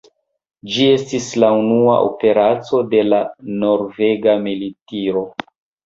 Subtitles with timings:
[0.75, 3.23] Ĝi estis la unua operaco de la
[3.63, 5.29] norvega militiro.